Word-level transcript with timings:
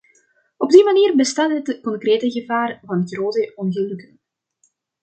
Op 0.57 0.69
die 0.69 0.83
manier 0.83 1.15
bestaat 1.15 1.67
het 1.67 1.81
concrete 1.81 2.31
gevaar 2.31 2.79
van 2.85 3.01
grote 3.07 3.51
ongelukken. 3.55 4.19